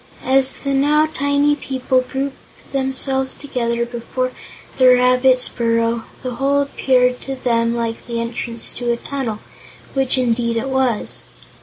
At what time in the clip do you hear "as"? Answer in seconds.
0.25-0.53